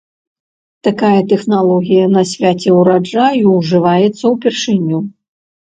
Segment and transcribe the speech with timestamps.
[0.87, 4.99] Такія тэхналогіі на свяце ўраджаю ўжываюцца ўпершыню.